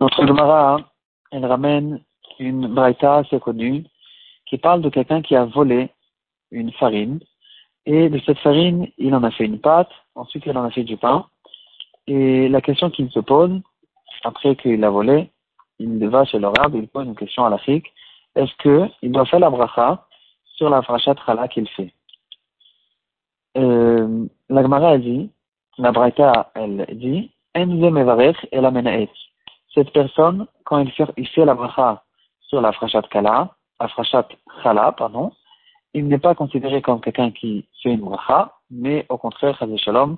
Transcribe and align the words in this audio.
Notre 0.00 0.26
Gemara, 0.26 0.78
elle 1.30 1.46
ramène 1.46 2.00
une 2.38 2.68
braïta 2.68 3.16
assez 3.16 3.40
connue 3.40 3.84
qui 4.46 4.58
parle 4.58 4.82
de 4.82 4.90
quelqu'un 4.90 5.22
qui 5.22 5.36
a 5.36 5.44
volé 5.44 5.90
une 6.50 6.72
farine 6.72 7.20
et 7.86 8.08
de 8.08 8.18
cette 8.20 8.38
farine, 8.38 8.88
il 8.98 9.14
en 9.14 9.24
a 9.24 9.30
fait 9.30 9.44
une 9.44 9.60
pâte, 9.60 9.90
ensuite 10.14 10.46
il 10.46 10.56
en 10.56 10.64
a 10.64 10.70
fait 10.70 10.84
du 10.84 10.96
pain. 10.96 11.26
Et 12.06 12.48
la 12.48 12.60
question 12.60 12.90
qu'il 12.90 13.10
se 13.10 13.20
pose, 13.20 13.60
après 14.24 14.56
qu'il 14.56 14.80
l'a 14.80 14.90
volé, 14.90 15.30
il 15.78 16.06
va 16.08 16.24
chez 16.24 16.38
l'arabe, 16.38 16.74
il 16.76 16.88
pose 16.88 17.06
une 17.06 17.16
question 17.16 17.44
à 17.44 17.50
l'Afrique. 17.50 17.92
Est-ce 18.34 18.54
qu'il 19.00 19.12
doit 19.12 19.26
faire 19.26 19.40
la 19.40 19.50
bracha 19.50 20.06
sur 20.56 20.70
la 20.70 20.82
frachat 20.82 21.14
chala 21.26 21.48
qu'il 21.48 21.68
fait? 21.68 21.92
Euh, 23.56 24.26
La 24.48 24.62
Gemara, 24.62 24.94
elle 24.94 25.02
dit, 25.02 25.30
la 25.78 25.92
Braïta, 25.92 26.50
elle 26.54 26.86
dit, 26.92 27.30
Cette 29.74 29.92
personne, 29.92 30.46
quand 30.64 30.78
il 30.78 30.90
fait, 30.92 31.04
il 31.16 31.28
la 31.36 31.54
bracha 31.54 32.02
sur 32.40 32.60
la 32.60 32.72
frachat 32.72 33.02
kala, 33.02 33.50
la 33.80 33.88
frachat 33.88 34.28
chala, 34.62 34.92
pardon, 34.92 35.32
il 35.94 36.08
n'est 36.08 36.18
pas 36.18 36.34
considéré 36.34 36.82
comme 36.82 37.00
quelqu'un 37.00 37.30
qui 37.30 37.66
fait 37.82 37.92
une 37.92 38.00
bracha, 38.00 38.52
mais 38.70 39.06
au 39.08 39.16
contraire, 39.16 39.56
Shalom, 39.76 40.16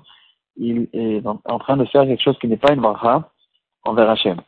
il 0.57 0.87
est 0.93 1.21
en 1.25 1.59
train 1.59 1.77
de 1.77 1.85
faire 1.85 2.05
quelque 2.05 2.23
chose 2.23 2.37
qui 2.39 2.47
n'est 2.47 2.57
pas 2.57 2.73
une 2.73 2.81
bracha 2.81 3.29
envers 3.83 4.09
Hachem. 4.09 4.41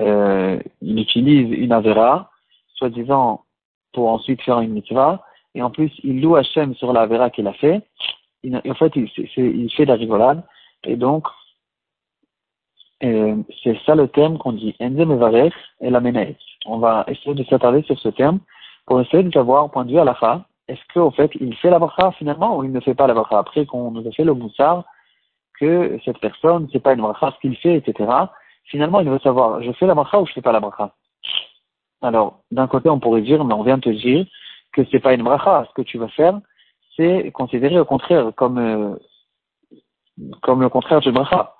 Euh, 0.00 0.58
il 0.80 0.98
utilise 0.98 1.50
une 1.52 1.72
avera, 1.72 2.30
soi-disant 2.74 3.44
pour 3.92 4.08
ensuite 4.08 4.42
faire 4.42 4.60
une 4.60 4.72
mitzvah, 4.72 5.22
et 5.54 5.62
en 5.62 5.70
plus 5.70 5.92
il 6.02 6.20
loue 6.20 6.36
Hachem 6.36 6.74
sur 6.74 6.92
la 6.92 7.02
avera 7.02 7.30
qu'il 7.30 7.46
a 7.46 7.52
fait. 7.52 7.82
En 8.52 8.74
fait, 8.74 8.92
il, 8.96 9.70
fait 9.72 9.84
la 9.84 9.94
rigolade, 9.94 10.42
et 10.84 10.96
donc 10.96 11.26
euh, 13.02 13.36
c'est 13.62 13.78
ça 13.84 13.94
le 13.94 14.08
terme 14.08 14.38
qu'on 14.38 14.52
dit 14.52 14.74
et 14.80 14.88
la 15.90 16.00
On 16.66 16.78
va 16.78 17.04
essayer 17.08 17.34
de 17.34 17.44
s'attarder 17.44 17.82
sur 17.82 17.98
ce 17.98 18.08
terme 18.08 18.40
pour 18.86 19.00
essayer 19.00 19.22
de 19.22 19.32
savoir, 19.32 19.64
au 19.64 19.68
point 19.68 19.84
de 19.84 19.92
vue 19.92 19.98
à 19.98 20.04
la 20.04 20.14
fin, 20.14 20.44
est-ce 20.68 20.80
qu'au 20.92 21.10
fait 21.10 21.30
il 21.40 21.54
fait 21.56 21.70
la 21.70 21.78
bracha 21.78 22.12
finalement 22.12 22.56
ou 22.56 22.64
il 22.64 22.72
ne 22.72 22.80
fait 22.80 22.94
pas 22.94 23.06
la 23.06 23.14
bracha 23.14 23.38
après 23.38 23.66
qu'on 23.66 23.90
nous 23.90 24.06
a 24.06 24.12
fait 24.12 24.24
le 24.24 24.34
moussard 24.34 24.84
que 25.60 25.98
cette 26.04 26.18
personne, 26.18 26.68
c'est 26.72 26.80
pas 26.82 26.94
une 26.94 27.02
bracha 27.02 27.32
ce 27.32 27.40
qu'il 27.40 27.56
fait, 27.56 27.76
etc. 27.76 28.10
Finalement, 28.64 29.00
il 29.00 29.08
veut 29.08 29.18
savoir, 29.20 29.62
je 29.62 29.72
fais 29.72 29.86
la 29.86 29.94
bracha 29.94 30.20
ou 30.20 30.26
je 30.26 30.32
fais 30.32 30.42
pas 30.42 30.52
la 30.52 30.60
bracha? 30.60 30.92
Alors, 32.02 32.40
d'un 32.50 32.66
côté, 32.66 32.88
on 32.88 32.98
pourrait 32.98 33.22
dire, 33.22 33.44
mais 33.44 33.54
on 33.54 33.62
vient 33.62 33.78
de 33.78 33.82
te 33.82 33.90
dire 33.90 34.26
que 34.72 34.82
c'est 34.90 35.00
pas 35.00 35.14
une 35.14 35.22
bracha. 35.22 35.66
Ce 35.68 35.74
que 35.74 35.82
tu 35.82 35.98
vas 35.98 36.08
faire, 36.08 36.40
c'est 36.96 37.30
considéré 37.32 37.78
au 37.78 37.84
contraire 37.84 38.32
comme, 38.36 38.58
euh, 38.58 38.94
comme 40.42 40.62
le 40.62 40.68
contraire 40.68 41.00
de 41.00 41.10
bracha. 41.10 41.54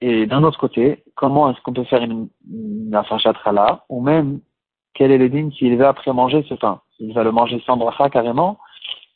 Et 0.00 0.26
d'un 0.26 0.44
autre 0.44 0.58
côté, 0.58 1.02
comment 1.16 1.50
est-ce 1.50 1.60
qu'on 1.62 1.72
peut 1.72 1.84
faire 1.84 2.02
une, 2.02 2.28
une 2.48 2.90
là 2.90 3.84
ou 3.88 4.00
même 4.00 4.40
quel 4.94 5.10
est 5.10 5.18
le 5.18 5.28
digne 5.28 5.50
s'il 5.52 5.76
veut 5.76 5.86
après 5.86 6.12
manger 6.12 6.44
ce 6.48 6.54
pain? 6.54 6.80
Il 7.00 7.12
va 7.12 7.24
le 7.24 7.32
manger 7.32 7.60
sans 7.66 7.76
bracha 7.76 8.08
carrément, 8.10 8.58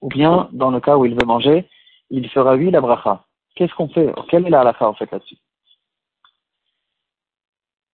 ou 0.00 0.08
bien 0.08 0.48
dans 0.52 0.70
le 0.70 0.80
cas 0.80 0.96
où 0.96 1.04
il 1.06 1.14
veut 1.14 1.26
manger, 1.26 1.68
il 2.10 2.28
fera 2.30 2.54
oui 2.54 2.70
la 2.70 2.80
bracha. 2.80 3.24
Qu'est-ce 3.54 3.74
qu'on 3.74 3.88
fait? 3.88 4.12
Quelle 4.28 4.46
est 4.46 4.50
la 4.50 4.60
halakha 4.60 4.88
en 4.88 4.94
fait 4.94 5.10
là-dessus? 5.10 5.38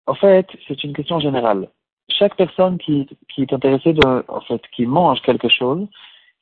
En 0.07 0.15
fait, 0.15 0.47
c'est 0.67 0.83
une 0.83 0.93
question 0.93 1.19
générale. 1.19 1.69
Chaque 2.09 2.35
personne 2.35 2.79
qui, 2.79 3.07
qui 3.29 3.43
est 3.43 3.53
intéressée 3.53 3.95
en 4.27 4.41
fait, 4.41 4.61
qui 4.75 4.87
mange 4.87 5.21
quelque 5.21 5.49
chose, 5.49 5.87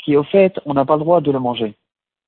qui 0.07 0.15
au 0.15 0.23
fait, 0.23 0.57
on 0.65 0.73
n'a 0.73 0.85
pas 0.85 0.95
le 0.95 1.01
droit 1.01 1.19
de 1.19 1.33
le 1.33 1.39
manger. 1.39 1.75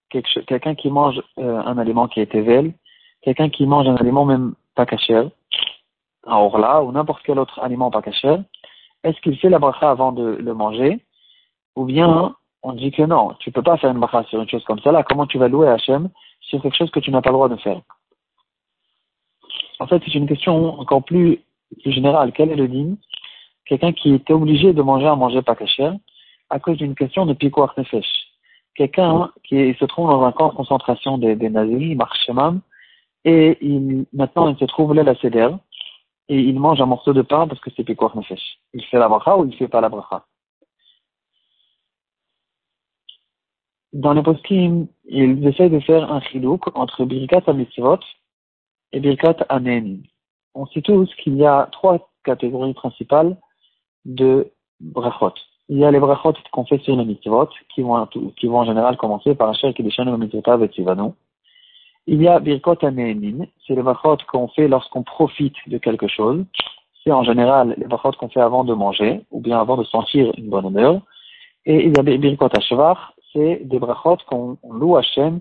Quelqu'un 0.09 0.75
qui 0.75 0.89
mange 0.91 1.21
euh, 1.37 1.59
un 1.59 1.77
aliment 1.77 2.09
qui 2.09 2.19
est 2.19 2.35
ével, 2.35 2.73
quelqu'un 3.21 3.47
qui 3.47 3.65
mange 3.65 3.87
un 3.87 3.95
aliment 3.95 4.25
même 4.25 4.53
pas 4.75 4.85
caché, 4.85 5.15
un 5.15 6.35
orla 6.35 6.83
ou 6.83 6.91
n'importe 6.91 7.21
quel 7.23 7.39
autre 7.39 7.57
aliment 7.61 7.89
pas 7.89 8.01
caché, 8.01 8.35
est-ce 9.05 9.17
qu'il 9.21 9.37
fait 9.37 9.47
la 9.47 9.59
bracha 9.59 9.89
avant 9.89 10.11
de 10.11 10.25
le 10.25 10.53
manger? 10.53 10.99
Ou 11.77 11.85
bien 11.85 12.35
on 12.63 12.73
dit 12.73 12.91
que 12.91 13.03
non, 13.03 13.33
tu 13.39 13.49
peux 13.53 13.63
pas 13.63 13.77
faire 13.77 13.91
une 13.91 13.99
bracha 14.01 14.25
sur 14.25 14.41
une 14.41 14.49
chose 14.49 14.65
comme 14.65 14.81
ça 14.81 14.91
là, 14.91 15.03
comment 15.03 15.25
tu 15.25 15.37
vas 15.37 15.47
louer 15.47 15.69
Hachem 15.69 16.09
sur 16.41 16.61
quelque 16.61 16.75
chose 16.75 16.91
que 16.91 16.99
tu 16.99 17.11
n'as 17.11 17.21
pas 17.21 17.29
le 17.29 17.35
droit 17.35 17.47
de 17.47 17.55
faire? 17.55 17.79
En 19.79 19.87
fait, 19.87 20.01
c'est 20.03 20.15
une 20.15 20.27
question 20.27 20.81
encore 20.81 21.05
plus, 21.05 21.39
générale. 21.85 22.33
Quel 22.33 22.51
est 22.51 22.57
le 22.57 22.67
digne 22.67 22.97
Quelqu'un 23.65 23.93
qui 23.93 24.13
était 24.13 24.33
obligé 24.33 24.73
de 24.73 24.81
manger 24.81 25.07
un 25.07 25.15
manger 25.15 25.41
pas 25.41 25.55
caché 25.55 25.89
à 26.49 26.59
cause 26.59 26.77
d'une 26.77 26.95
question 26.95 27.25
de 27.25 27.33
piquoir 27.33 27.73
nefesh. 27.77 28.07
Quelqu'un 28.75 29.31
qui 29.43 29.73
se 29.79 29.85
trouve 29.85 30.09
dans 30.09 30.23
un 30.23 30.31
camp 30.31 30.49
de 30.49 30.55
concentration 30.55 31.17
des, 31.17 31.35
des 31.35 31.49
nazis, 31.49 31.95
Marshemam, 31.95 32.61
et 33.25 33.57
il, 33.61 34.05
maintenant 34.13 34.47
il 34.47 34.57
se 34.57 34.65
trouve 34.65 34.93
là 34.93 35.03
la 35.03 35.15
CDR, 35.15 35.57
et 36.29 36.39
il 36.39 36.59
mange 36.59 36.79
un 36.79 36.85
morceau 36.85 37.13
de 37.13 37.21
pain 37.21 37.47
parce 37.47 37.59
que 37.59 37.69
c'est 37.75 37.83
piquoir 37.83 38.15
nefesh. 38.15 38.59
Il 38.73 38.83
fait 38.85 38.99
la 38.99 39.09
bracha 39.09 39.37
ou 39.37 39.45
il 39.45 39.55
fait 39.55 39.67
pas 39.67 39.81
la 39.81 39.89
bracha? 39.89 40.25
Dans 43.91 44.13
les 44.13 44.21
poskim, 44.21 44.87
ils 45.05 45.47
essayent 45.47 45.71
de 45.71 45.79
faire 45.79 46.11
un 46.11 46.21
chilouk 46.21 46.67
entre 46.77 47.05
Birkat 47.05 47.51
mitzvot 47.51 47.99
et 48.91 48.99
Birkat 48.99 49.37
Amen. 49.49 50.03
On 50.53 50.67
sait 50.67 50.83
tous 50.83 51.13
qu'il 51.15 51.35
y 51.37 51.45
a 51.45 51.67
trois 51.71 52.11
catégories 52.23 52.75
principales 52.75 53.35
de 54.05 54.51
brachot. 54.79 55.33
Il 55.69 55.77
y 55.77 55.85
a 55.85 55.91
les 55.91 55.99
brachot 55.99 56.33
qu'on 56.51 56.65
fait 56.65 56.79
sur 56.79 56.95
les 56.95 57.05
mitzvot, 57.05 57.47
qui 57.73 57.81
vont, 57.83 57.93
en 57.93 58.65
général 58.65 58.97
commencer 58.97 59.35
par 59.35 59.49
Asher 59.49 59.71
Kedishanu 59.73 60.17
Mitzvotav 60.17 60.63
et 60.63 60.69
Tivanu. 60.69 61.11
Il 62.07 62.23
y 62.23 62.27
a 62.27 62.39
Birkot 62.39 62.83
Anenin, 62.83 63.45
c'est 63.67 63.75
les 63.75 63.83
brachot 63.83 64.17
qu'on 64.27 64.47
fait 64.47 64.67
lorsqu'on 64.67 65.03
profite 65.03 65.55
de 65.67 65.77
quelque 65.77 66.07
chose. 66.07 66.43
C'est 67.03 67.11
en 67.11 67.23
général 67.23 67.75
les 67.77 67.85
brachot 67.85 68.13
qu'on 68.13 68.29
fait 68.29 68.41
avant 68.41 68.63
de 68.63 68.73
manger, 68.73 69.21
ou 69.29 69.41
bien 69.41 69.59
avant 69.59 69.77
de 69.77 69.83
sentir 69.83 70.31
une 70.37 70.49
bonne 70.49 70.65
odeur. 70.65 71.01
Et 71.67 71.85
il 71.85 71.95
y 71.95 71.99
a 71.99 72.03
Birkot 72.03 72.49
Ashvar, 72.57 73.13
c'est 73.31 73.61
des 73.63 73.77
brachot 73.77 74.17
qu'on 74.27 74.57
loue 74.67 74.97
Hachem 74.97 75.39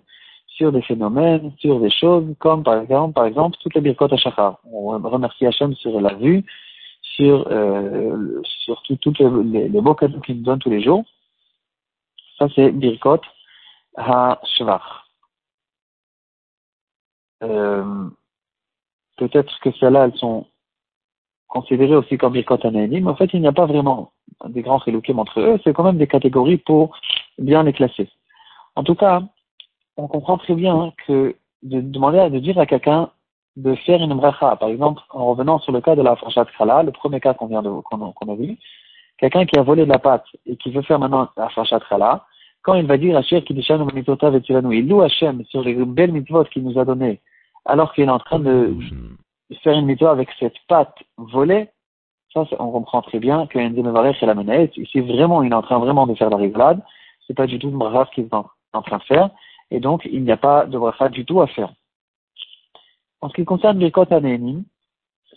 sur 0.58 0.72
des 0.72 0.82
phénomènes, 0.82 1.52
sur 1.58 1.80
des 1.80 1.90
choses, 1.90 2.26
comme 2.38 2.64
par 2.64 2.82
exemple, 2.82 3.14
par 3.14 3.24
exemple 3.24 3.56
toutes 3.62 3.74
les 3.74 3.80
birkot 3.80 4.14
Shachar. 4.16 4.58
On 4.70 4.98
remercie 4.98 5.46
Hachem 5.46 5.74
sur 5.74 5.98
la 6.00 6.14
vue, 6.14 6.44
sur, 7.18 7.48
euh, 7.50 8.42
les, 9.42 9.68
les, 9.68 9.80
beaux 9.80 9.94
cadeaux 9.94 10.20
qu'il 10.20 10.36
nous 10.36 10.44
donne 10.44 10.60
tous 10.60 10.70
les 10.70 10.82
jours. 10.82 11.04
Ça, 12.38 12.46
c'est 12.54 12.70
birkot 12.70 13.20
ha-shvach. 13.96 14.82
Euh, 17.42 18.08
Peut-être 19.16 19.58
que 19.60 19.72
celles-là, 19.72 20.04
elles 20.04 20.18
sont 20.18 20.46
considérées 21.48 21.96
aussi 21.96 22.16
comme 22.18 22.34
birkot 22.34 22.58
mais 22.70 23.04
en 23.04 23.16
fait, 23.16 23.30
il 23.32 23.40
n'y 23.40 23.48
a 23.48 23.52
pas 23.52 23.66
vraiment 23.66 24.12
des 24.46 24.62
grands 24.62 24.78
chiloukim 24.78 25.18
entre 25.18 25.40
eux, 25.40 25.58
c'est 25.64 25.72
quand 25.72 25.82
même 25.82 25.98
des 25.98 26.06
catégories 26.06 26.58
pour 26.58 26.96
bien 27.38 27.64
les 27.64 27.72
classer. 27.72 28.08
En 28.76 28.84
tout 28.84 28.94
cas, 28.94 29.22
on 29.96 30.06
comprend 30.06 30.38
très 30.38 30.54
bien 30.54 30.92
que 31.04 31.34
de 31.64 31.80
demander, 31.80 32.30
de 32.30 32.38
dire 32.38 32.58
à 32.60 32.66
quelqu'un 32.66 33.10
de 33.58 33.74
faire 33.74 34.00
une 34.00 34.14
bracha, 34.14 34.54
par 34.56 34.68
exemple, 34.68 35.02
en 35.10 35.26
revenant 35.26 35.58
sur 35.58 35.72
le 35.72 35.80
cas 35.80 35.96
de 35.96 36.02
la 36.02 36.14
frachat 36.14 36.46
khala, 36.56 36.84
le 36.84 36.92
premier 36.92 37.18
cas 37.18 37.34
qu'on 37.34 37.48
vient 37.48 37.62
de, 37.62 37.70
qu'on 37.70 38.32
a 38.32 38.36
vu, 38.36 38.56
quelqu'un 39.18 39.46
qui 39.46 39.58
a 39.58 39.62
volé 39.62 39.84
de 39.84 39.90
la 39.90 39.98
pâte 39.98 40.26
et 40.46 40.56
qui 40.56 40.70
veut 40.70 40.82
faire 40.82 41.00
maintenant 41.00 41.28
la 41.36 41.48
frachat 41.48 41.80
khala, 41.80 42.24
quand 42.62 42.74
il 42.74 42.86
va 42.86 42.96
dire 42.96 43.16
Hachem 43.16 43.42
qui 43.42 43.54
il 43.54 44.88
loue 44.88 45.02
Hachem 45.02 45.44
sur 45.46 45.62
les 45.62 45.74
belles 45.74 46.12
mitzvot 46.12 46.44
qu'il 46.44 46.62
nous 46.62 46.78
a 46.78 46.84
données, 46.84 47.20
alors 47.64 47.92
qu'il 47.94 48.04
est 48.04 48.10
en 48.10 48.20
train 48.20 48.38
de 48.38 48.76
faire 49.62 49.76
une 49.76 49.86
mitzvah 49.86 50.12
avec 50.12 50.28
cette 50.38 50.58
pâte 50.68 50.94
volée, 51.16 51.68
ça, 52.32 52.44
on 52.60 52.70
comprend 52.70 53.02
très 53.02 53.18
bien 53.18 53.46
que 53.46 53.58
Mevarech 53.58 54.22
et 54.22 54.26
la 54.26 54.34
menace, 54.34 54.76
ici 54.76 55.00
vraiment, 55.00 55.42
il 55.42 55.50
est 55.50 55.54
en 55.54 55.62
train 55.62 55.78
vraiment 55.78 56.06
de 56.06 56.14
faire 56.14 56.30
la 56.30 56.36
rigolade, 56.36 56.80
c'est 57.26 57.34
pas 57.34 57.46
du 57.46 57.58
tout 57.58 57.70
une 57.70 57.78
bracha 57.78 58.08
qu'il 58.14 58.24
est 58.24 58.34
en 58.34 58.82
train 58.82 58.98
de 58.98 59.02
faire, 59.02 59.30
et 59.72 59.80
donc 59.80 60.02
il 60.04 60.22
n'y 60.22 60.30
a 60.30 60.36
pas 60.36 60.66
de 60.66 60.78
bracha 60.78 61.08
du 61.08 61.24
tout 61.24 61.40
à 61.40 61.48
faire. 61.48 61.72
En 63.20 63.28
ce 63.28 63.34
qui 63.34 63.44
concerne 63.44 63.78
les 63.78 63.90
Kot 63.90 64.08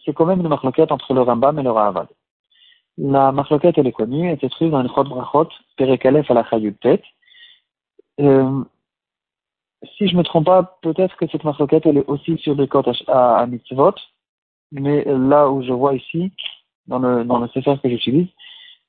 c'est 0.06 0.14
quand 0.14 0.26
même 0.26 0.42
une 0.42 0.48
marloquette 0.48 0.92
entre 0.92 1.14
le 1.14 1.22
Rambam 1.22 1.60
et 1.60 1.64
le 1.64 1.72
Ravad. 1.72 2.08
La 2.98 3.32
marloquette, 3.32 3.78
elle 3.78 3.88
est 3.88 3.92
connue, 3.92 4.30
elle 4.30 4.40
se 4.40 4.48
trouve 4.48 4.72
dans 4.72 4.82
une 4.82 4.90
Chod 4.90 5.08
Brachot, 5.08 5.50
Perekalef 5.78 6.30
à 6.30 6.34
la 6.34 6.44
Chayutet. 6.44 7.02
Euh, 8.20 8.64
si 9.98 10.08
je 10.08 10.16
me 10.16 10.24
trompe 10.24 10.46
pas, 10.46 10.78
peut-être 10.82 11.16
que 11.18 11.28
cette 11.28 11.44
marloquette, 11.44 11.86
elle 11.86 11.98
est 11.98 12.08
aussi 12.08 12.38
sur 12.38 12.56
des 12.56 12.68
Kot 12.68 12.84
à, 13.08 13.38
à 13.38 13.46
Mitzvot, 13.46 13.96
mais 14.72 15.04
là 15.06 15.50
où 15.50 15.64
je 15.64 15.72
vois 15.72 15.96
ici, 15.96 16.32
dans 16.88 17.00
le, 17.00 17.24
dans 17.24 17.40
le 17.40 17.48
CFR 17.48 17.82
que 17.82 17.90
j'utilise, 17.90 18.28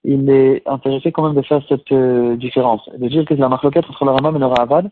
il 0.04 0.28
est 0.30 0.66
intéressé 0.66 1.12
quand 1.12 1.24
même 1.24 1.40
de 1.40 1.46
faire 1.46 1.62
cette 1.68 1.92
euh, 1.92 2.36
différence, 2.36 2.88
de 2.88 3.08
dire 3.08 3.24
que 3.24 3.34
la 3.34 3.48
marloquette 3.48 3.88
entre 3.88 4.04
le 4.04 4.10
Ramam 4.10 4.36
et 4.36 4.40
le 4.40 4.46
Ravad, 4.46 4.90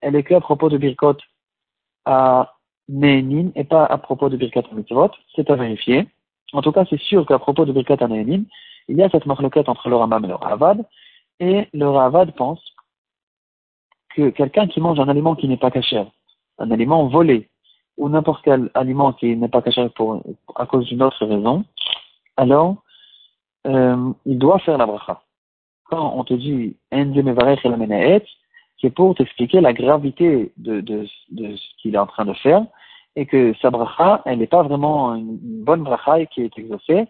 elle 0.00 0.16
est 0.16 0.22
que 0.22 0.34
à 0.34 0.40
propos 0.40 0.68
de 0.68 0.78
Birkot 0.78 1.16
à 2.04 2.54
Nehenin 2.88 3.50
et 3.54 3.64
pas 3.64 3.84
à 3.84 3.98
propos 3.98 4.28
de 4.28 4.36
Birkat 4.36 4.64
Mitzvot, 4.72 5.10
c'est 5.34 5.50
à 5.50 5.56
vérifier. 5.56 6.08
En 6.52 6.62
tout 6.62 6.72
cas, 6.72 6.84
c'est 6.88 7.00
sûr 7.00 7.26
qu'à 7.26 7.38
propos 7.38 7.64
de 7.64 7.72
Birkat 7.72 8.06
Nehenin, 8.06 8.42
il 8.88 8.96
y 8.96 9.02
a 9.02 9.08
cette 9.10 9.26
marloquette 9.26 9.68
entre 9.68 9.88
le 9.88 9.96
Ramam 9.96 10.24
et 10.24 10.28
le 10.28 10.34
Ravad, 10.34 10.84
et 11.40 11.68
le 11.72 11.88
Ravad 11.88 12.34
pense 12.34 12.62
que 14.14 14.30
quelqu'un 14.30 14.66
qui 14.66 14.80
mange 14.80 15.00
un 15.00 15.08
aliment 15.08 15.34
qui 15.34 15.48
n'est 15.48 15.56
pas 15.56 15.70
caché, 15.70 16.04
un 16.58 16.70
aliment 16.70 17.06
volé, 17.08 17.48
ou 17.96 18.08
n'importe 18.08 18.42
quel 18.44 18.70
aliment 18.74 19.12
qui 19.12 19.36
n'est 19.36 19.48
pas 19.48 19.62
caché 19.62 19.88
pour, 19.90 20.22
à 20.56 20.66
cause 20.66 20.86
d'une 20.86 21.02
autre 21.02 21.24
raison, 21.24 21.64
alors 22.36 22.76
euh, 23.66 24.12
il 24.26 24.38
doit 24.38 24.58
faire 24.58 24.78
la 24.78 24.86
bracha. 24.86 25.22
Quand 25.84 26.14
on 26.16 26.24
te 26.24 26.34
dit 26.34 26.76
c'est 28.82 28.90
pour 28.90 29.14
t'expliquer 29.14 29.60
la 29.60 29.72
gravité 29.72 30.52
de, 30.56 31.06
ce 31.06 31.80
qu'il 31.80 31.94
est 31.94 31.98
en 31.98 32.06
train 32.06 32.24
de 32.24 32.34
faire 32.34 32.66
et 33.14 33.26
que 33.26 33.54
sa 33.62 33.70
bracha, 33.70 34.22
elle 34.24 34.38
n'est 34.38 34.46
pas 34.46 34.62
vraiment 34.62 35.14
une 35.14 35.38
bonne 35.40 35.84
bracha 35.84 36.26
qui 36.26 36.42
est 36.42 36.58
exaucée. 36.58 37.06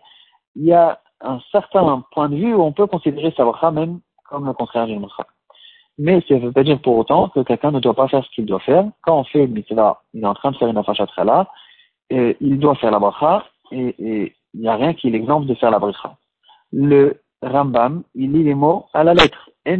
Il 0.55 0.65
y 0.65 0.73
a 0.73 1.01
un 1.23 1.41
certain 1.51 2.05
point 2.13 2.29
de 2.29 2.37
vue 2.37 2.55
où 2.55 2.63
on 2.63 2.73
peut 2.73 2.87
considérer 2.87 3.33
sa 3.37 3.45
bracha 3.45 3.71
même 3.71 4.01
comme 4.29 4.47
le 4.47 4.53
contraire 4.53 4.87
d'une 4.87 5.01
bracha. 5.01 5.27
Mais 5.99 6.23
ça 6.29 6.35
ne 6.35 6.41
veut 6.41 6.53
pas 6.53 6.65
dire 6.65 6.81
pour 6.81 6.97
autant 6.97 7.29
que 7.29 7.41
quelqu'un 7.41 7.71
ne 7.71 7.81
doit 7.81 7.95
pas 7.95 8.09
faire 8.09 8.25
ce 8.25 8.31
qu'il 8.31 8.47
doit 8.47 8.61
faire. 8.61 8.85
Quand 9.03 9.21
on 9.21 9.25
fait 9.25 9.45
une 9.45 9.53
mitzvah, 9.53 10.03
il 10.13 10.23
est 10.23 10.27
en 10.27 10.35
train 10.35 10.51
de 10.51 10.57
faire 10.57 10.69
une 10.69 10.79
afachat 10.79 11.07
et 12.11 12.37
il 12.41 12.59
doit 12.59 12.75
faire 12.75 12.91
la 12.91 12.99
bracha, 12.99 13.45
et, 13.71 14.35
il 14.55 14.61
n'y 14.61 14.69
a 14.69 14.77
rien 14.77 14.93
qui 14.93 15.11
l'exemple 15.11 15.47
de 15.47 15.55
faire 15.55 15.71
la 15.71 15.79
bracha. 15.79 16.17
Le 16.73 17.23
Rambam, 17.43 18.03
il 18.15 18.33
lit 18.33 18.45
les 18.45 18.55
mots 18.55 18.87
à 18.93 19.03
la 19.03 19.15
lettre. 19.15 19.49
Et 19.65 19.77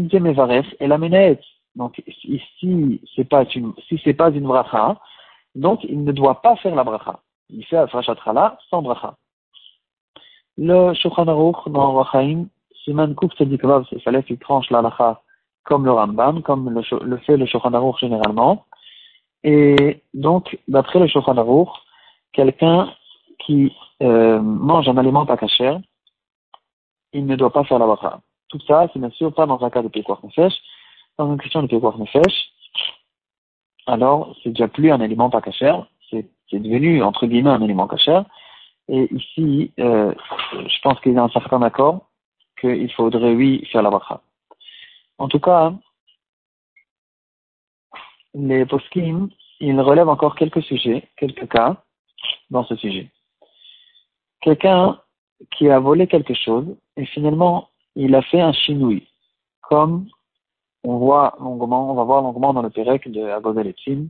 la. 0.87 0.99
Donc, 1.75 2.03
ici, 2.07 3.01
c'est 3.17 3.25
pas 3.29 3.45
une, 3.45 3.73
si 3.89 4.01
c'est 4.05 4.15
pas 4.15 4.31
une 4.31 4.47
bracha, 4.47 4.99
donc 5.55 5.85
il 5.85 6.05
ne 6.05 6.13
doit 6.13 6.43
pas 6.43 6.57
faire 6.57 6.75
la 6.75 6.85
bracha. 6.85 7.21
Il 7.49 7.65
fait 7.65 7.77
afachat 7.77 8.17
sans 8.71 8.83
bracha. 8.83 9.17
Le 10.59 10.93
Shulchan 10.95 11.29
Aruch 11.29 11.69
dans 11.69 11.95
Rachaim, 11.95 12.47
Siman 12.85 13.15
Kouf 13.15 13.33
Tzedikvav, 13.35 13.87
il 13.93 14.03
fallait 14.03 14.23
qu'il 14.23 14.39
tranche 14.39 14.71
la 14.71 14.83
lacha 14.83 15.23
comme 15.65 15.85
le 15.85 15.93
Rambam, 15.93 16.43
comme 16.43 16.69
le, 16.71 17.17
fait 17.19 17.37
le 17.37 17.47
Shulchan 17.47 17.73
Aruch 17.73 18.01
généralement. 18.01 18.67
Et 19.45 20.03
donc, 20.13 20.59
d'après 20.69 20.99
le 20.99 21.07
Shulchan 21.07 21.39
Aruch, 21.39 21.71
quelqu'un 22.33 22.93
qui 23.39 23.73
euh, 24.03 24.41
mange 24.41 24.89
un 24.89 24.97
aliment 24.99 25.25
pas 25.25 25.39
caché, 25.39 25.75
il 27.15 27.27
ne 27.27 27.37
doit 27.37 27.53
pas 27.53 27.65
faire 27.65 27.79
la 27.79 27.87
bracha. 27.87 28.21
Tout 28.49 28.61
ça, 28.67 28.89
c'est 28.93 28.99
bien 28.99 29.11
sûr 29.11 29.33
pas 29.33 29.47
dans 29.47 29.63
un 29.65 29.71
cas 29.71 29.83
de 29.83 29.89
Pékwar 29.89 30.21
Nefesh. 30.23 30.55
Dans 31.19 31.31
une 31.31 31.41
question 31.41 31.63
de 31.63 31.69
Pékwar 31.69 31.99
Nefesh, 31.99 32.53
alors 33.87 34.37
c'est 34.43 34.51
déjà 34.51 34.69
plus 34.69 34.91
un 34.91 35.01
aliment 35.01 35.31
pas 35.31 35.41
caché, 35.41 35.73
c'est 36.11 36.29
devenu 36.53 37.03
entre 37.03 37.27
guillemets 37.27 37.51
un 37.51 37.63
aliment 37.63 37.87
caché. 37.87 38.21
Et 38.89 39.09
ici, 39.15 39.73
euh, 39.79 40.13
je 40.53 40.81
pense 40.83 41.01
qu'il 41.01 41.13
y 41.13 41.19
a 41.19 41.23
un 41.23 41.29
certain 41.29 41.63
accord 41.63 42.11
qu'il 42.61 42.93
faudrait, 42.93 43.35
oui, 43.35 43.65
faire 43.71 43.83
la 43.83 43.91
bracha. 43.91 44.21
En 45.19 45.29
tout 45.29 45.41
cas, 45.41 45.73
les 48.35 48.67
poskim, 48.67 49.29
ils 49.61 49.81
relèvent 49.81 50.09
encore 50.09 50.35
quelques 50.35 50.63
sujets, 50.63 51.09
quelques 51.17 51.49
cas 51.49 51.83
dans 52.51 52.65
ce 52.65 52.77
sujet. 52.77 53.11
Quelqu'un 54.41 55.01
qui 55.57 55.69
a 55.69 55.79
volé 55.79 56.07
quelque 56.07 56.35
chose 56.35 56.77
et 56.97 57.07
finalement 57.07 57.69
il 57.95 58.15
a 58.15 58.23
fait 58.23 58.41
un 58.41 58.53
chinoui, 58.53 59.07
comme 59.61 60.07
on 60.85 60.99
voit 60.99 61.35
longuement, 61.41 61.91
on 61.91 61.95
va 61.95 62.05
voir 62.05 62.23
longuement 62.23 62.53
dans 62.53 62.63
le 62.63 62.71
Pérec 62.71 63.11
de 63.11 63.23
Agodaletim, 63.23 64.09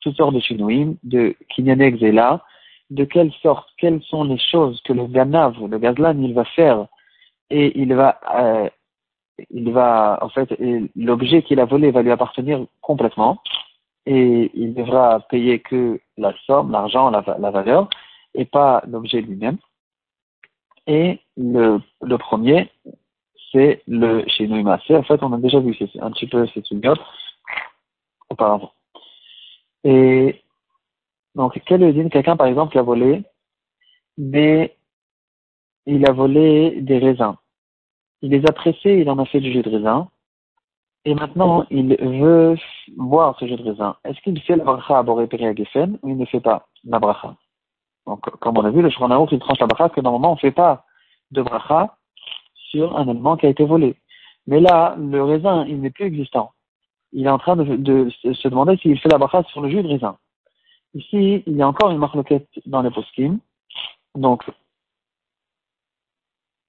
toutes 0.00 0.16
sortes 0.16 0.34
de 0.34 0.40
chinouim, 0.40 0.94
de 1.02 1.36
Kinyanek 1.48 1.98
Zela, 1.98 2.44
de 2.90 3.04
quelle 3.04 3.32
sorte, 3.42 3.68
quelles 3.78 4.02
sont 4.02 4.24
les 4.24 4.38
choses 4.38 4.80
que 4.82 4.92
le 4.92 5.06
Ganav, 5.06 5.54
le 5.66 5.78
Gazlan, 5.78 6.20
il 6.22 6.34
va 6.34 6.44
faire 6.44 6.86
et 7.50 7.78
il 7.80 7.94
va 7.94 8.18
euh, 8.34 8.68
il 9.50 9.70
va, 9.72 10.18
en 10.20 10.28
fait, 10.28 10.52
l'objet 10.96 11.42
qu'il 11.42 11.60
a 11.60 11.64
volé 11.64 11.90
va 11.90 12.02
lui 12.02 12.10
appartenir 12.10 12.66
complètement 12.80 13.40
et 14.06 14.50
il 14.54 14.74
devra 14.74 15.20
payer 15.28 15.60
que 15.60 16.00
la 16.16 16.32
somme, 16.46 16.72
l'argent, 16.72 17.10
la, 17.10 17.20
valeur 17.20 17.88
et 18.34 18.44
pas 18.44 18.82
l'objet 18.88 19.20
lui-même. 19.20 19.58
Et 20.86 21.20
le, 21.36 21.80
le 22.02 22.18
premier, 22.18 22.70
c'est 23.52 23.82
le 23.86 24.24
chez 24.28 24.48
C'est 24.86 24.96
En 24.96 25.02
fait, 25.02 25.22
on 25.22 25.32
a 25.32 25.38
déjà 25.38 25.60
vu, 25.60 25.74
c'est 25.74 26.00
un 26.00 26.10
petit 26.10 26.26
peu, 26.26 26.46
c'est 26.52 26.70
une 26.70 26.86
autre 26.86 27.06
auparavant. 28.30 28.72
Et 29.84 30.42
donc, 31.34 31.60
quel 31.66 31.82
est 31.82 32.10
quelqu'un, 32.10 32.36
par 32.36 32.46
exemple, 32.46 32.72
qui 32.72 32.78
a 32.78 32.82
volé 32.82 33.22
mais 34.20 34.76
il 35.86 36.04
a 36.08 36.12
volé 36.12 36.80
des 36.80 36.98
raisins 36.98 37.36
il 38.22 38.30
les 38.30 38.42
a 38.48 38.52
pressés, 38.52 38.98
il 39.00 39.10
en 39.10 39.18
a 39.18 39.24
fait 39.26 39.40
du 39.40 39.52
jus 39.52 39.62
de 39.62 39.70
raisin. 39.70 40.08
Et 41.04 41.14
maintenant, 41.14 41.64
il 41.70 41.96
veut 41.96 42.56
boire 42.96 43.36
ce 43.38 43.46
jus 43.46 43.56
de 43.56 43.62
raisin. 43.62 43.96
Est-ce 44.04 44.20
qu'il 44.20 44.40
fait 44.42 44.56
la 44.56 44.64
bracha 44.64 44.98
à 44.98 45.02
Boré 45.02 45.28
Geffen 45.30 45.98
ou 46.02 46.08
il 46.08 46.16
ne 46.16 46.26
fait 46.26 46.40
pas 46.40 46.66
la 46.84 46.98
bracha? 46.98 47.36
Donc, 48.06 48.20
comme 48.40 48.58
on 48.58 48.64
a 48.64 48.70
vu, 48.70 48.82
le 48.82 48.90
Shuranaouk, 48.90 49.32
il 49.32 49.38
tranche 49.38 49.60
la 49.60 49.66
bracha 49.66 49.88
que 49.90 50.00
normalement, 50.00 50.32
on 50.32 50.34
ne 50.34 50.40
fait 50.40 50.50
pas 50.50 50.84
de 51.30 51.42
bracha 51.42 51.97
sur 52.70 52.96
un 52.96 53.08
aliment 53.08 53.36
qui 53.36 53.46
a 53.46 53.50
été 53.50 53.64
volé. 53.64 53.96
Mais 54.46 54.60
là, 54.60 54.96
le 54.98 55.22
raisin, 55.22 55.66
il 55.66 55.80
n'est 55.80 55.90
plus 55.90 56.06
existant. 56.06 56.52
Il 57.12 57.26
est 57.26 57.30
en 57.30 57.38
train 57.38 57.56
de, 57.56 58.08
se 58.10 58.48
demander 58.48 58.76
s'il 58.78 58.98
fait 58.98 59.08
la 59.08 59.18
bracha 59.18 59.42
sur 59.44 59.60
le 59.60 59.70
jus 59.70 59.82
de 59.82 59.88
raisin. 59.88 60.16
Ici, 60.94 61.42
il 61.46 61.56
y 61.56 61.62
a 61.62 61.68
encore 61.68 61.90
une 61.90 61.98
marloquette 61.98 62.48
dans 62.66 62.82
les 62.82 62.90
poskim. 62.90 63.38
Donc, 64.14 64.42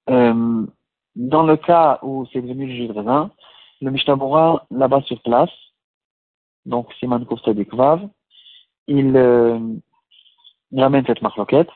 euh, 0.08 0.66
dans 1.16 1.42
le 1.42 1.56
cas 1.56 1.98
où 2.02 2.26
c'est 2.32 2.42
devenu 2.42 2.66
le 2.66 2.74
jus 2.74 2.88
de 2.88 2.92
raisin, 2.92 3.30
le 3.80 3.90
Mishnah 3.90 4.16
là-bas 4.70 5.00
sur 5.02 5.20
place, 5.22 5.50
donc 6.66 6.92
Siman 6.94 7.24
Vav, 7.72 8.08
il, 8.86 9.16
euh, 9.16 9.58
ramène 10.76 11.06
cette 11.06 11.22
marloquette, 11.22 11.70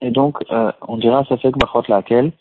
et 0.00 0.10
donc 0.10 0.38
euh, 0.50 0.72
on 0.82 0.96
dira 0.98 1.24
ça 1.24 1.36
fait 1.38 1.52
que 1.52 1.90
laquelle, 1.90 2.32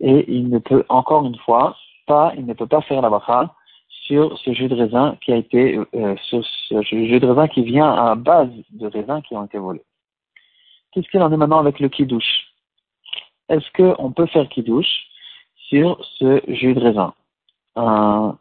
et 0.00 0.24
il 0.32 0.48
ne 0.48 0.58
peut 0.58 0.84
encore 0.88 1.24
une 1.24 1.36
fois 1.38 1.76
pas, 2.06 2.32
il 2.36 2.46
ne 2.46 2.54
peut 2.54 2.66
pas 2.66 2.82
faire 2.82 3.00
la 3.02 3.10
bracha 3.10 3.54
sur 3.88 4.38
ce 4.38 4.52
jus 4.52 4.68
de 4.68 4.76
raisin 4.76 5.16
qui 5.20 5.32
a 5.32 5.36
été, 5.36 5.78
euh, 5.94 6.16
sur 6.22 6.44
ce 6.44 6.82
jus 6.82 7.18
de 7.18 7.26
raisin 7.26 7.48
qui 7.48 7.62
vient 7.62 7.92
à 7.92 8.14
base 8.14 8.50
de 8.70 8.86
raisins 8.86 9.20
qui 9.22 9.34
ont 9.34 9.44
été 9.44 9.58
volés. 9.58 9.82
Qu'est-ce 10.92 11.08
qu'il 11.08 11.22
en 11.22 11.32
est 11.32 11.36
maintenant 11.36 11.58
avec 11.58 11.80
le 11.80 11.88
kidouche? 11.88 12.46
Est-ce 13.48 13.66
qu'on 13.76 14.12
peut 14.12 14.26
faire 14.26 14.48
kidouche 14.48 15.06
sur 15.68 15.98
ce 16.18 16.40
jus 16.48 16.74
de 16.74 16.80
raisin? 16.80 17.14
Un, 17.74 18.38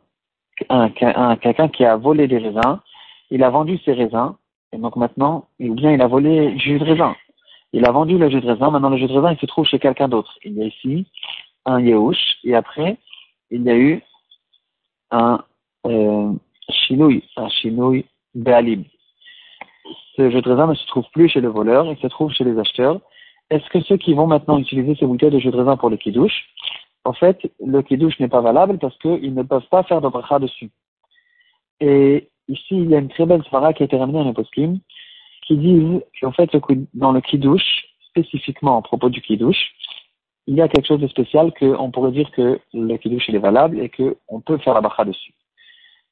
quelqu'un 1.42 1.68
qui 1.68 1.84
a 1.84 1.98
volé 1.98 2.28
des 2.28 2.38
raisins, 2.38 2.80
il 3.30 3.44
a 3.44 3.50
vendu 3.50 3.78
ses 3.80 3.94
raisins, 3.94 4.36
et 4.72 4.78
donc 4.78 4.96
maintenant, 4.96 5.48
ou 5.60 5.74
bien 5.74 5.92
il 5.92 6.02
a 6.02 6.08
volé 6.08 6.52
le 6.52 6.58
jus 6.58 6.80
de 6.80 6.86
raisin. 6.86 7.16
Il 7.74 7.86
a 7.86 7.92
vendu 7.92 8.18
le 8.18 8.30
jus 8.30 8.40
de 8.40 8.48
raisin, 8.48 8.70
maintenant 8.70 8.90
le 8.90 8.98
jus 8.98 9.08
de 9.08 9.14
raisin, 9.14 9.34
il 9.34 9.40
se 9.40 9.46
trouve 9.48 9.66
chez 9.66 9.80
quelqu'un 9.80 10.08
d'autre. 10.08 10.38
Il 10.46 10.54
y 10.54 10.62
a 10.62 10.66
ici 10.66 11.08
un 11.66 11.82
Yehush, 11.82 12.38
et 12.44 12.56
après, 12.56 12.98
il 13.52 13.64
y 13.64 13.70
a 13.70 13.78
eu 13.78 14.02
un 15.12 15.44
euh, 15.86 16.32
un 17.38 17.50
Shinouï 17.50 18.06
Be'alim. 18.34 18.84
Ce 20.16 20.30
jus 20.30 20.42
de 20.42 20.50
raisin 20.50 20.68
ne 20.68 20.74
se 20.74 20.88
trouve 20.88 21.06
plus 21.12 21.30
chez 21.30 21.42
le 21.42 21.50
voleur, 21.50 21.86
il 21.86 21.98
se 21.98 22.08
trouve 22.08 22.32
chez 22.32 22.44
les 22.44 22.58
acheteurs. 22.58 23.00
Est-ce 23.50 23.70
que 23.70 23.82
ceux 23.82 23.98
qui 23.98 24.14
vont 24.14 24.28
maintenant 24.28 24.58
utiliser 24.58 24.96
ces 24.96 25.06
bouteilles 25.06 25.32
de 25.32 25.40
jus 25.40 25.52
de 25.52 25.58
raisin 25.58 25.78
pour 25.78 25.90
le 25.90 25.98
kidouche, 25.98 26.50
en 27.06 27.14
fait, 27.14 27.40
le 27.64 27.82
kiddush 27.84 28.20
n'est 28.20 28.28
pas 28.28 28.42
valable 28.42 28.80
parce 28.80 28.98
qu'ils 28.98 29.34
ne 29.34 29.44
peuvent 29.44 29.68
pas 29.70 29.84
faire 29.84 30.02
de 30.02 30.10
bracha 30.10 30.40
dessus. 30.40 30.72
Et 31.80 32.30
ici, 32.48 32.72
il 32.72 32.90
y 32.90 32.96
a 32.96 33.00
une 33.00 33.10
très 33.10 33.28
belle 33.28 33.44
svara 33.44 33.74
qui 33.74 33.84
a 33.84 33.86
été 33.86 33.96
ramenée 33.96 34.20
dans 34.20 34.26
les 34.26 34.34
poskim, 34.34 34.80
qui 35.46 35.56
disent 35.58 36.02
qu'en 36.20 36.32
fait, 36.32 36.50
dans 36.96 37.12
le 37.12 37.22
kiddush, 37.22 37.86
spécifiquement 38.10 38.80
à 38.80 38.82
propos 38.82 39.10
du 39.10 39.22
kiddush, 39.22 39.76
il 40.48 40.56
y 40.56 40.62
a 40.62 40.68
quelque 40.68 40.88
chose 40.88 41.02
de 41.02 41.08
spécial 41.08 41.52
qu'on 41.60 41.92
pourrait 41.92 42.12
dire 42.12 42.30
que 42.32 42.60
le 42.74 42.98
kiddush 42.98 43.30
est 43.30 43.38
valable 43.38 43.80
et 43.80 43.90
qu'on 43.90 44.42
peut 44.42 44.58
faire 44.60 44.76
la 44.76 44.82
bracha 44.82 45.06
dessus. 45.06 45.34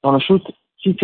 Dans 0.01 0.11
le 0.11 0.19
shoot, 0.19 0.43
il 0.85 0.95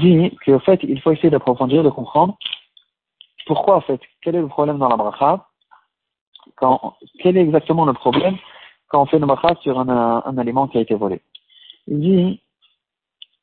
dit 0.00 0.36
qu'en 0.44 0.58
fait, 0.60 0.80
il 0.82 1.00
faut 1.00 1.12
essayer 1.12 1.30
d'approfondir, 1.30 1.82
de 1.82 1.90
comprendre 1.90 2.36
pourquoi, 3.46 3.76
en 3.76 3.80
fait, 3.80 4.00
quel 4.22 4.34
est 4.36 4.40
le 4.40 4.48
problème 4.48 4.78
dans 4.78 4.88
la 4.88 4.96
bracha 4.96 5.46
quel 7.22 7.36
est 7.36 7.42
exactement 7.42 7.84
le 7.84 7.92
problème 7.92 8.36
quand 8.88 9.02
on 9.02 9.06
fait 9.06 9.18
une 9.18 9.26
bracha 9.26 9.54
sur 9.62 9.78
un, 9.78 10.38
aliment 10.38 10.68
qui 10.68 10.78
a 10.78 10.80
été 10.80 10.94
volé 10.94 11.20
Il 11.86 12.00
dit 12.00 12.40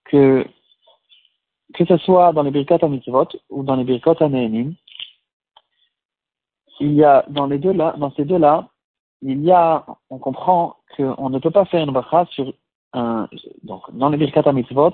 que 0.06 0.46
que 1.74 1.86
ce 1.86 1.98
soit 1.98 2.32
dans 2.34 2.44
les 2.44 2.52
birkat 2.52 2.88
mitzvot 2.88 3.28
ou 3.50 3.64
dans 3.64 3.76
les 3.76 3.84
birkat 3.84 4.16
à 4.20 4.30
il 6.80 6.94
y 6.94 7.04
a 7.04 7.26
dans 7.30 7.48
les 7.48 7.58
deux 7.58 7.74
là, 7.74 7.96
dans 7.98 8.12
ces 8.12 8.26
deux 8.26 8.38
là, 8.38 8.68
il 9.22 9.44
y 9.44 9.52
a, 9.52 9.86
on 10.10 10.20
comprend 10.20 10.78
qu'on 10.96 11.30
ne 11.30 11.40
peut 11.40 11.52
pas 11.52 11.66
faire 11.66 11.84
une 11.84 11.92
bracha 11.92 12.26
sur 12.32 12.54
un, 12.94 13.28
donc 13.64 13.84
dans 13.94 14.10
les 14.10 14.18
birkat 14.18 14.44
à 14.46 14.54
mitzvot, 14.54 14.94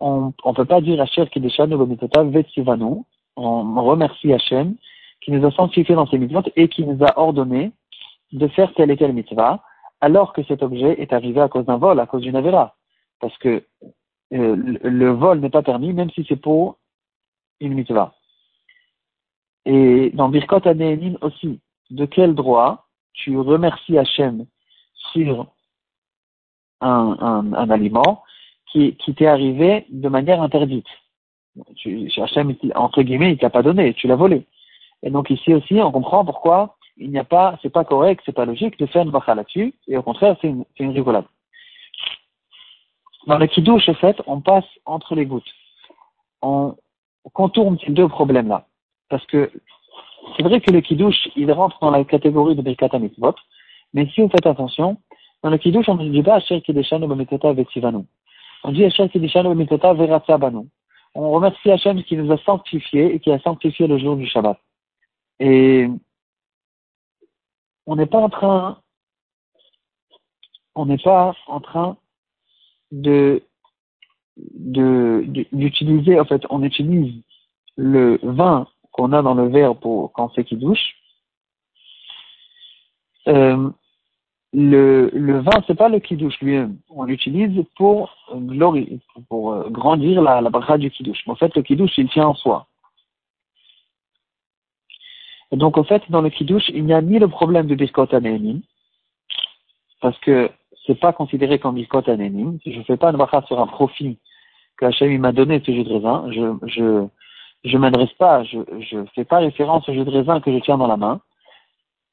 on 0.00 0.32
ne 0.44 0.52
peut 0.54 0.64
pas 0.64 0.80
dire 0.80 1.00
Asher 1.00 1.26
Kideshan 1.26 1.70
ou 1.72 2.30
Vetsivanu, 2.30 3.02
on 3.36 3.82
remercie 3.84 4.32
Hachem 4.32 4.76
qui 5.20 5.32
nous 5.32 5.44
a 5.46 5.50
sanctifié 5.50 5.94
dans 5.94 6.06
ses 6.06 6.18
mitzvot 6.18 6.42
et 6.56 6.68
qui 6.68 6.84
nous 6.84 7.04
a 7.04 7.18
ordonné 7.18 7.72
de 8.32 8.48
faire 8.48 8.72
telle 8.74 8.90
et 8.90 8.96
telle 8.96 9.12
mitzvah, 9.12 9.62
alors 10.00 10.32
que 10.32 10.42
cet 10.44 10.62
objet 10.62 11.00
est 11.00 11.12
arrivé 11.12 11.40
à 11.40 11.48
cause 11.48 11.64
d'un 11.66 11.76
vol, 11.76 11.98
à 12.00 12.06
cause 12.06 12.22
d'une 12.22 12.36
avéra. 12.36 12.76
Parce 13.20 13.36
que 13.38 13.64
euh, 14.32 14.56
le, 14.82 15.10
vol 15.10 15.40
n'est 15.40 15.50
pas 15.50 15.62
permis, 15.62 15.92
même 15.92 16.10
si 16.10 16.24
c'est 16.28 16.36
pour 16.36 16.76
une 17.60 17.74
mitzvah. 17.74 18.14
Et 19.70 20.10
dans 20.14 20.30
Birkot 20.30 20.66
Anéhénim 20.66 21.18
aussi, 21.20 21.60
de 21.90 22.06
quel 22.06 22.34
droit 22.34 22.86
tu 23.12 23.36
remercies 23.38 23.98
Hachem 23.98 24.46
sur 25.12 25.46
un, 26.80 27.16
un, 27.20 27.52
un 27.52 27.70
aliment 27.70 28.22
qui, 28.72 28.96
qui 28.96 29.14
t'est 29.14 29.26
arrivé 29.26 29.84
de 29.90 30.08
manière 30.08 30.40
interdite. 30.40 30.86
Tu, 31.76 32.10
Hachem, 32.16 32.56
entre 32.76 33.02
guillemets, 33.02 33.32
il 33.32 33.38
t'a 33.38 33.50
pas 33.50 33.62
donné, 33.62 33.92
tu 33.92 34.06
l'as 34.06 34.16
volé. 34.16 34.46
Et 35.02 35.10
donc 35.10 35.28
ici 35.28 35.52
aussi, 35.52 35.74
on 35.74 35.92
comprend 35.92 36.24
pourquoi 36.24 36.78
il 36.96 37.10
n'y 37.10 37.18
a 37.18 37.24
pas, 37.24 37.58
c'est 37.60 37.68
pas 37.68 37.84
correct, 37.84 38.22
c'est 38.24 38.32
pas 38.32 38.46
logique 38.46 38.78
de 38.78 38.86
faire 38.86 39.02
une 39.02 39.10
bacha 39.10 39.34
là-dessus, 39.34 39.74
et 39.86 39.98
au 39.98 40.02
contraire, 40.02 40.34
c'est 40.40 40.48
une, 40.48 40.64
une 40.78 40.92
rigolade. 40.92 41.26
Dans 43.26 43.36
le 43.36 43.46
kidouche, 43.46 43.86
en 43.90 43.94
fait, 43.94 44.16
on 44.26 44.40
passe 44.40 44.64
entre 44.86 45.14
les 45.14 45.26
gouttes. 45.26 45.52
On 46.40 46.74
contourne 47.34 47.78
ces 47.84 47.92
deux 47.92 48.08
problèmes-là. 48.08 48.67
Parce 49.08 49.24
que 49.26 49.50
c'est 50.36 50.42
vrai 50.42 50.60
que 50.60 50.70
le 50.70 50.80
kidouche, 50.80 51.28
il 51.36 51.50
rentre 51.52 51.78
dans 51.80 51.90
la 51.90 52.04
catégorie 52.04 52.54
de 52.54 52.62
Birkat 52.62 52.98
Mitzvot, 52.98 53.34
mais 53.94 54.06
si 54.08 54.20
vous 54.20 54.28
faites 54.28 54.46
attention, 54.46 54.98
dans 55.42 55.50
le 55.50 55.58
kidouche, 55.58 55.88
on 55.88 55.94
ne 55.94 56.10
dit 56.10 56.22
pas 56.22 56.36
Asher 56.36 56.60
Kideshanu 56.60 57.06
B'Mitzvota 57.06 57.52
Vetzivanu. 57.52 58.04
On 58.64 58.72
dit 58.72 58.84
Asher 58.84 59.08
Kideshanu 59.08 59.54
B'Mitzvota 59.54 59.94
Veratzabanu. 59.94 60.68
On 61.14 61.30
remercie 61.30 61.70
Hachem 61.70 62.02
qui 62.04 62.16
nous 62.16 62.30
a 62.32 62.38
sanctifiés 62.38 63.14
et 63.14 63.20
qui 63.20 63.32
a 63.32 63.38
sanctifié 63.40 63.86
le 63.86 63.98
jour 63.98 64.16
du 64.16 64.26
Shabbat. 64.26 64.58
Et 65.40 65.88
on 67.86 67.96
n'est 67.96 68.06
pas 68.06 68.18
en 68.18 68.28
train, 68.28 68.78
on 70.74 70.86
n'est 70.86 70.98
pas 70.98 71.34
en 71.46 71.60
train 71.60 71.96
de, 72.92 73.42
de, 74.36 75.24
d'utiliser, 75.52 76.20
en 76.20 76.24
fait, 76.24 76.42
on 76.50 76.62
utilise 76.62 77.22
le 77.76 78.18
vin 78.22 78.66
qu'on 78.98 79.12
a 79.12 79.22
dans 79.22 79.34
le 79.34 79.46
verre 79.48 79.76
pour 79.76 80.12
quand 80.12 80.32
c'est 80.34 80.44
qui 80.44 80.56
douche. 80.56 80.96
Euh, 83.28 83.70
le, 84.52 85.10
le 85.12 85.40
vin, 85.40 85.62
c'est 85.66 85.76
pas 85.76 85.88
le 85.88 86.00
kidouche 86.00 86.40
lui-même. 86.40 86.78
On 86.88 87.04
l'utilise 87.04 87.64
pour 87.76 88.12
glorie, 88.34 89.00
pour 89.28 89.52
euh, 89.52 89.68
grandir 89.70 90.20
la, 90.20 90.40
la 90.40 90.50
bracha 90.50 90.78
du 90.78 90.90
kidouche. 90.90 91.22
Mais 91.26 91.32
en 91.32 91.36
fait, 91.36 91.54
le 91.54 91.62
kidouche, 91.62 91.96
il 91.96 92.08
tient 92.08 92.26
en 92.26 92.34
soi. 92.34 92.66
Et 95.52 95.56
donc, 95.56 95.78
en 95.78 95.84
fait, 95.84 96.02
dans 96.10 96.22
le 96.22 96.30
kidouche, 96.30 96.68
il 96.70 96.84
n'y 96.84 96.92
a 96.92 97.00
ni 97.00 97.18
le 97.18 97.28
problème 97.28 97.68
de 97.68 97.74
biscot 97.74 98.12
anénim, 98.12 98.62
parce 100.00 100.18
que 100.20 100.50
c'est 100.86 100.98
pas 100.98 101.12
considéré 101.12 101.58
comme 101.60 101.76
biscot 101.76 102.02
anénim. 102.08 102.58
Je 102.66 102.82
fais 102.82 102.96
pas 102.96 103.10
une 103.10 103.16
bracha 103.16 103.42
sur 103.42 103.60
un 103.60 103.66
profit 103.66 104.18
que 104.76 104.86
Hachem 104.86 105.16
m'a 105.18 105.32
donné 105.32 105.62
ce 105.64 105.70
jus 105.70 105.84
de 105.84 105.92
raisin. 105.92 106.24
Je, 106.32 107.06
je 107.64 107.76
m'adresse 107.76 108.12
pas, 108.14 108.44
je, 108.44 108.58
je 108.80 109.04
fais 109.14 109.24
pas 109.24 109.38
référence 109.38 109.88
au 109.88 109.92
jus 109.92 110.04
de 110.04 110.10
raisin 110.10 110.40
que 110.40 110.52
je 110.52 110.58
tiens 110.58 110.78
dans 110.78 110.86
la 110.86 110.96
main. 110.96 111.20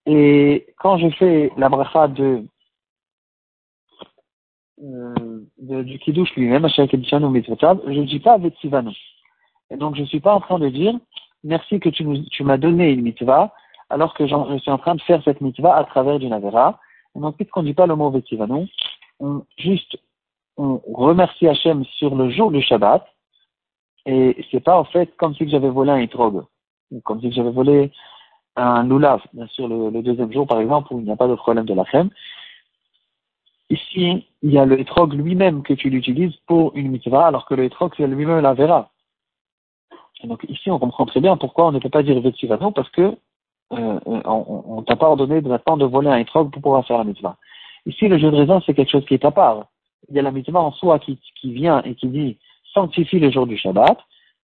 Et 0.05 0.67
quand 0.79 0.97
je 0.97 1.09
fais 1.11 1.51
la 1.57 1.69
bracha 1.69 2.07
de, 2.07 2.45
euh, 4.83 5.41
du 5.57 5.99
kiddush 5.99 6.35
lui-même, 6.35 6.67
je 6.67 6.81
ne 6.81 8.05
dis 8.05 8.19
pas 8.19 8.37
Vetsivanu. 8.37 8.95
Et 9.71 9.77
donc 9.77 9.95
je 9.95 10.01
ne 10.01 10.05
suis 10.05 10.19
pas 10.19 10.35
en 10.35 10.41
train 10.41 10.59
de 10.59 10.69
dire 10.69 10.93
merci 11.43 11.79
que 11.79 11.89
tu, 11.89 12.05
tu 12.29 12.43
m'as 12.43 12.57
donné 12.57 12.91
une 12.91 13.01
mitzvah, 13.01 13.53
alors 13.89 14.13
que 14.13 14.27
je 14.27 14.57
suis 14.59 14.71
en 14.71 14.77
train 14.77 14.95
de 14.95 15.01
faire 15.01 15.21
cette 15.23 15.41
mitzvah 15.41 15.75
à 15.75 15.83
travers 15.85 16.19
du 16.19 16.27
navera. 16.27 16.79
Et 17.15 17.19
donc 17.19 17.37
puisqu'on 17.37 17.61
ne 17.61 17.67
dit 17.67 17.73
pas 17.73 17.87
le 17.87 17.95
mot 17.95 18.11
Vetsivanu, 18.11 18.67
on 19.19 19.43
juste 19.57 19.97
on 20.57 20.79
remercie 20.93 21.47
Hachem 21.47 21.83
sur 21.97 22.15
le 22.15 22.29
jour 22.29 22.51
du 22.51 22.61
Shabbat, 22.61 23.05
et 24.05 24.45
c'est 24.51 24.59
pas 24.59 24.79
en 24.79 24.83
fait 24.83 25.15
comme 25.17 25.33
si 25.35 25.49
j'avais 25.49 25.69
volé 25.69 25.91
un 25.91 25.97
etrog, 25.97 26.45
ou 26.91 27.01
comme 27.01 27.21
si 27.21 27.31
j'avais 27.31 27.51
volé 27.51 27.91
un 28.55 28.83
lulav, 28.83 29.21
bien 29.33 29.47
sûr, 29.47 29.67
le, 29.67 30.01
deuxième 30.01 30.31
jour, 30.31 30.47
par 30.47 30.59
exemple, 30.59 30.93
où 30.93 30.99
il 30.99 31.05
n'y 31.05 31.11
a 31.11 31.15
pas 31.15 31.27
de 31.27 31.35
problème 31.35 31.65
de 31.65 31.73
la 31.73 31.83
crème. 31.83 32.09
Ici, 33.69 34.25
il 34.43 34.51
y 34.51 34.57
a 34.57 34.65
le 34.65 34.79
etrog 34.79 35.13
lui-même 35.13 35.63
que 35.63 35.73
tu 35.73 35.89
l'utilises 35.89 36.35
pour 36.47 36.71
une 36.75 36.91
mitzvah, 36.91 37.27
alors 37.27 37.45
que 37.45 37.55
le 37.55 37.65
etrog, 37.65 37.93
c'est 37.97 38.07
lui-même 38.07 38.39
la 38.39 38.53
verra. 38.53 38.91
Donc 40.23 40.45
ici, 40.47 40.71
on 40.71 40.79
comprend 40.79 41.05
très 41.05 41.19
bien 41.19 41.35
pourquoi 41.37 41.67
on 41.67 41.71
ne 41.71 41.79
peut 41.79 41.89
pas 41.89 42.01
dire 42.01 42.19
non 42.61 42.71
parce 42.71 42.89
que 42.89 43.15
euh, 43.73 43.99
on, 44.05 44.77
ne 44.79 44.85
t'a 44.85 44.95
pas 44.95 45.07
ordonné 45.07 45.41
de 45.41 45.49
maintenant 45.49 45.77
de 45.77 45.85
voler 45.85 46.09
un 46.09 46.17
etrog 46.17 46.51
pour 46.51 46.61
pouvoir 46.61 46.85
faire 46.85 46.97
la 46.97 47.03
mitzvah. 47.03 47.37
Ici, 47.85 48.07
le 48.07 48.17
jeu 48.17 48.31
de 48.31 48.37
raison, 48.37 48.61
c'est 48.65 48.73
quelque 48.73 48.91
chose 48.91 49.05
qui 49.05 49.15
est 49.15 49.25
à 49.25 49.31
part. 49.31 49.65
Il 50.09 50.15
y 50.15 50.19
a 50.19 50.21
la 50.21 50.31
mitzvah 50.31 50.61
en 50.61 50.71
soi 50.71 50.99
qui 50.99 51.19
vient 51.43 51.81
et 51.83 51.95
qui 51.95 52.07
dit 52.07 52.37
sanctifie 52.75 53.19
le 53.19 53.31
jour 53.31 53.47
du 53.47 53.57
Shabbat, 53.57 53.97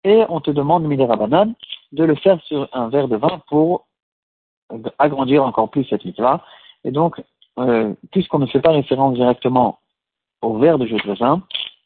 et 0.04 0.24
on 0.30 0.40
te 0.40 0.52
demande, 0.52 0.84
Midera 0.84 1.16
Banane, 1.16 1.56
de 1.92 2.04
le 2.04 2.16
faire 2.16 2.40
sur 2.44 2.70
un 2.74 2.90
verre 2.90 3.08
de 3.08 3.16
vin 3.16 3.42
pour 3.48 3.88
agrandir 5.00 5.44
encore 5.44 5.70
plus 5.70 5.86
cette 5.86 6.06
mitzvah. 6.06 6.44
Et 6.84 6.92
donc, 6.92 7.20
euh, 7.58 7.94
puisqu'on 8.12 8.40
ne 8.40 8.46
fait 8.46 8.62
pas 8.62 8.72
référence 8.72 9.16
directement 9.16 9.80
au 10.42 10.58
verre 10.58 10.78
de 10.78 10.86
jus 10.86 10.96
de 10.96 11.16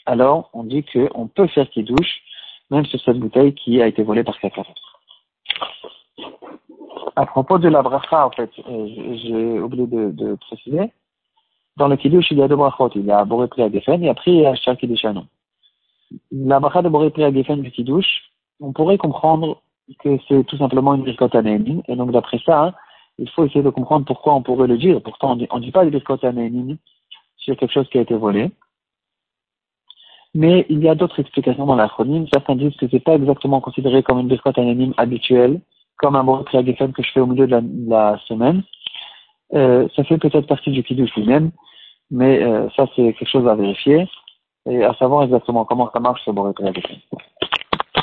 alors 0.06 0.50
on 0.54 0.64
dit 0.64 0.84
qu'on 0.84 1.28
peut 1.28 1.48
faire 1.48 1.70
qui 1.70 1.84
douche, 1.84 2.22
même 2.70 2.86
sur 2.86 3.00
cette 3.02 3.20
bouteille 3.20 3.54
qui 3.54 3.82
a 3.82 3.88
été 3.88 4.04
volée 4.04 4.24
par 4.24 4.38
quelqu'un 4.40 4.64
À 7.16 7.26
propos 7.26 7.60
de 7.60 7.70
la 7.70 7.82
bracha, 7.82 8.26
en 8.26 8.32
fait, 8.32 8.50
euh, 8.68 8.88
j'ai 9.24 9.60
oublié 9.60 9.86
de, 9.88 10.36
préciser. 10.36 10.92
Dans 11.78 11.88
le 11.88 11.96
kiddush, 11.96 12.32
il 12.32 12.40
y 12.40 12.44
a 12.44 12.48
deux 12.48 12.56
brachot. 12.56 12.92
Il 12.96 13.06
y 13.06 13.12
a 13.12 13.24
Boré 13.24 13.48
Pri 13.48 13.62
et 13.62 14.10
après 14.10 14.32
il 14.32 14.42
y 14.42 14.46
a 14.46 14.56
Shar. 14.56 14.76
La 16.32 16.60
bracha 16.60 16.82
de 16.82 16.90
Boré 16.90 17.10
Pri 17.10 17.32
du 17.32 17.72
kiddush, 17.72 18.32
on 18.60 18.74
pourrait 18.74 18.98
comprendre 18.98 19.62
que 20.00 20.18
c'est 20.28 20.44
tout 20.46 20.58
simplement 20.58 20.94
une 20.94 21.04
birkot 21.04 21.30
Et 21.34 21.96
donc 21.96 22.12
d'après 22.12 22.40
ça, 22.46 22.74
il 23.18 23.30
faut 23.30 23.46
essayer 23.46 23.64
de 23.64 23.70
comprendre 23.70 24.06
pourquoi 24.06 24.34
on 24.34 24.42
pourrait 24.42 24.68
le 24.68 24.78
dire. 24.78 25.02
Pourtant, 25.02 25.32
on 25.32 25.36
ne 25.36 25.64
dit 25.64 25.72
pas 25.72 25.86
de 25.86 25.90
birkot 25.90 26.18
sur 27.38 27.58
quelque 27.58 27.74
chose 27.74 27.90
qui 27.90 27.98
a 27.98 28.02
été 28.02 28.16
volé. 28.16 28.52
Mais 30.34 30.66
il 30.70 30.80
y 30.80 30.88
a 30.88 30.96
d'autres 30.96 31.20
explications 31.20 31.66
dans 31.66 31.76
l'acronyme. 31.76 32.26
Certains 32.32 32.56
disent 32.56 32.76
que 32.78 32.88
c'est 32.90 33.04
pas 33.04 33.16
exactement 33.16 33.60
considéré 33.60 34.02
comme 34.02 34.20
une 34.20 34.28
birkot 34.28 34.54
anonyme 34.56 34.94
habituelle, 34.98 35.60
comme 35.98 36.16
un 36.16 36.24
mot 36.24 36.44
que 36.44 36.58
je 36.58 37.12
fais 37.12 37.20
au 37.20 37.26
milieu 37.26 37.48
de 37.48 37.90
la, 37.90 38.18
semaine. 38.28 38.64
Euh, 39.54 39.88
ça 39.96 40.06
fait 40.06 40.18
peut-être 40.18 40.48
partie 40.48 40.72
du 40.72 40.84
kiddush 40.84 41.14
lui-même, 41.16 41.52
mais 42.10 42.42
euh, 42.42 42.70
ça 42.78 42.86
c'est 42.96 43.14
quelque 43.14 43.30
chose 43.30 43.46
à 43.48 43.56
vérifier 43.56 44.08
et 44.70 44.84
à 44.84 44.94
savoir 44.96 45.24
exactement 45.24 45.66
comment 45.66 45.90
ça 45.92 46.00
marche 46.00 46.22
ce 46.26 46.32
mot 46.32 46.54